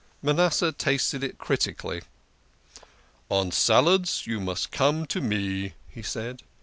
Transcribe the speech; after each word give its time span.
Manasseh 0.23 0.71
tasted 0.71 1.23
it 1.23 1.37
critically." 1.37 2.01
On 3.39 3.51
salads 3.51 4.25
you 4.25 4.39
must 4.39 4.71
come 4.71 5.05
to 5.05 5.21
me," 5.21 5.75
he 5.87 6.01
said. 6.01 6.41